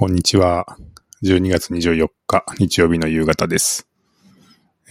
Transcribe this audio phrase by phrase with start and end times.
[0.00, 0.64] こんにちは。
[1.24, 3.88] 12月24日日曜日の夕方です。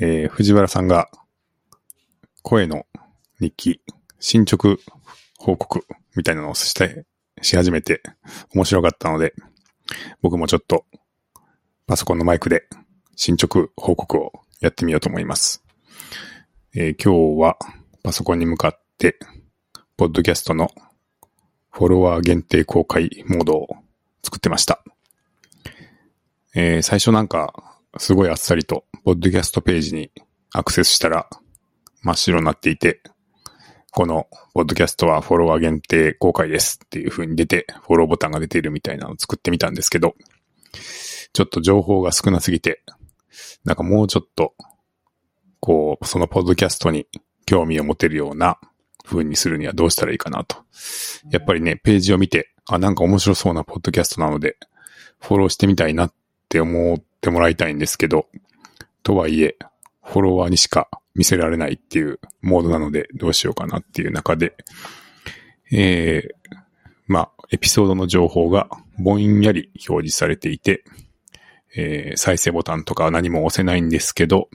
[0.02, 1.10] えー藤原さんが
[2.42, 2.86] 声の
[3.40, 3.82] 日記、
[4.20, 4.76] 進捗
[5.38, 7.06] 報告みたいなのをして、
[7.42, 8.02] し始めて
[8.54, 9.34] 面白かったので、
[10.22, 10.84] 僕もちょっと
[11.86, 12.68] パソコンのマイクで
[13.16, 15.64] 進捗報告をやってみようと思います。
[16.76, 17.58] えー今日は
[18.04, 19.18] パソコンに向かって、
[19.96, 20.70] ポッドキャストの
[21.72, 23.68] フォロワー限定公開モードを
[24.22, 24.84] 作ってました。
[26.60, 27.54] えー最初なんか、
[28.00, 30.10] すごいあっさりと、ポッドキャストページに
[30.52, 31.30] アクセスしたら、
[32.02, 33.04] 真っ白になっていて、
[33.92, 34.26] この、
[34.56, 40.16] ポッドキャストはフォロワー限定公開ですっていう風に出て、フォローボタンが出ているみたいなのを作ってみたんですけど、
[41.32, 42.82] ちょっと情報が少なすぎて、
[43.64, 44.56] なんかもうちょっと、
[45.60, 47.06] こう、そのポッドキャストに
[47.46, 48.58] 興味を持てるような
[49.06, 50.58] 風にするにはどうしたらいいかなと。
[51.30, 54.58] やっぱりね、ページを見て、あ、なんか面白そうなポッドキャストなので、
[55.20, 56.14] フォローしてみたいなっ
[56.48, 58.28] って思ってもらいたいんですけど、
[59.04, 59.58] とはいえ、
[60.02, 64.56] フォロワーにしか見せられないっていうモードなので、どうしようかなっていう中で、
[65.74, 66.56] えー、
[67.06, 70.86] まあ、エピソードの情報がぼんやり表示されていて、
[71.76, 74.50] えー再生ボタンとかは何も押せないんですけど、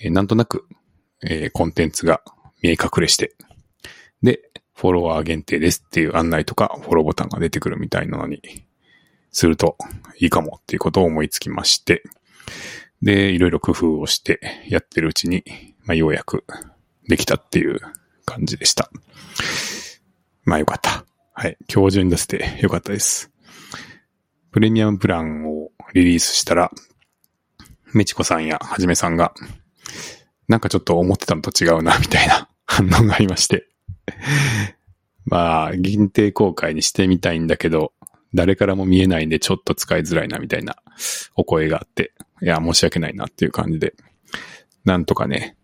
[0.00, 0.68] えーなんとなく、
[1.24, 2.22] えーコンテンツが
[2.62, 3.34] 見え隠れして、
[4.22, 4.40] で、
[4.74, 8.40] フォロワー限定ですっていう案内とか、フォローボタンが出てくるみたいなのに
[9.34, 9.76] すると
[10.18, 12.02] いいかもっていうことを思いつきまして、
[13.02, 15.44] で、いろいろ工夫をしてやってるうちに、
[15.84, 16.44] まあ、ようやく
[17.08, 17.80] できたっていう
[18.24, 18.90] 感じでした。
[20.44, 21.04] まあよかった。
[21.32, 21.56] はい。
[21.72, 23.30] 今日中に出せてよかったです。
[24.52, 26.70] プレミアムプランをリリースしたら、
[27.92, 29.34] メチコさんやはじめさんが、
[30.46, 33.66] なんかちょっと思ってたのと違うな、みたいな 反応がありまして。
[35.24, 37.92] まあ、限定公開にしてみたいんだけど、
[38.34, 40.76] 誰からも見えないんでちょっと使いづらいなみたいな
[41.36, 43.94] お声があって、いや、申し訳ないなっていう感じで、
[44.84, 45.56] なんとかね、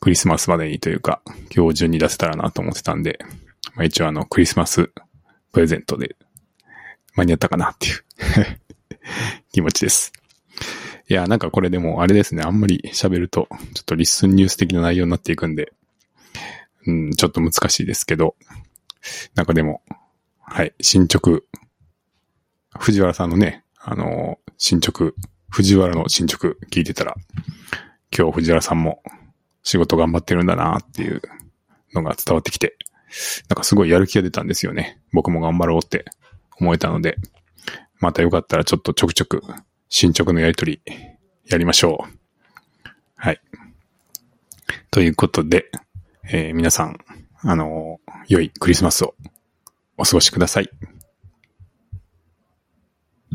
[0.00, 1.22] クリスマスまでにというか、
[1.54, 3.18] 今日中に出せたらなと思ってたんで、
[3.74, 4.90] まあ一応あの、クリスマス
[5.52, 6.16] プレゼントで
[7.14, 8.04] 間に合ったかなっていう
[9.52, 10.12] 気持ちです。
[11.08, 15.72] いや、なんかこれでもあれですね、あんまり喋ると、ちょっとリッスンニュース的な内容になっていくんで、
[16.86, 18.36] うん、ちょっと難しいですけど、
[19.34, 19.82] なんかでも、
[20.38, 21.42] はい、進捗、
[22.78, 25.12] 藤原さんのね、あの進捗、
[25.50, 27.14] 藤原の進捗聞いてたら、
[28.16, 29.02] 今日藤原さんも
[29.62, 31.22] 仕事頑張ってるんだなっていう
[31.92, 32.76] のが伝わってきて、
[33.48, 35.00] なんかすごいやる気が出たんですよね。
[35.12, 36.04] 僕も頑張ろうって
[36.60, 37.16] 思えたので、
[38.00, 39.42] またよかったらちょっとちょくちょく
[39.88, 40.80] 進捗のやりとり
[41.46, 42.88] やりましょう。
[43.16, 43.40] はい。
[44.90, 45.70] ということで、
[46.24, 46.98] えー皆さん、
[47.42, 49.14] あのー良いクリスマスを
[49.98, 50.70] お過ごしください。